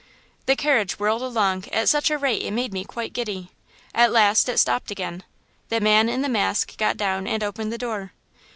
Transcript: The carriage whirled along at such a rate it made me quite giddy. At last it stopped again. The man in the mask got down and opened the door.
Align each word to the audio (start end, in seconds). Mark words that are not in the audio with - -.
The 0.47 0.55
carriage 0.55 0.93
whirled 0.93 1.21
along 1.21 1.65
at 1.71 1.87
such 1.87 2.09
a 2.09 2.17
rate 2.17 2.41
it 2.41 2.49
made 2.49 2.73
me 2.73 2.83
quite 2.83 3.13
giddy. 3.13 3.51
At 3.93 4.11
last 4.11 4.49
it 4.49 4.57
stopped 4.57 4.89
again. 4.89 5.23
The 5.69 5.79
man 5.79 6.09
in 6.09 6.23
the 6.23 6.27
mask 6.27 6.75
got 6.77 6.97
down 6.97 7.27
and 7.27 7.43
opened 7.43 7.71
the 7.71 7.77
door. 7.77 8.11